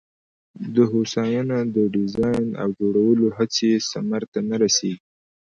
د 0.75 0.77
هوساینه 0.91 1.57
د 1.75 1.77
ډیزاین 1.95 2.45
او 2.61 2.69
جوړولو 2.79 3.25
هڅې 3.37 3.69
ثمر 3.89 4.21
ته 4.31 4.39
نه 4.49 4.55
رسېږي. 4.63 5.01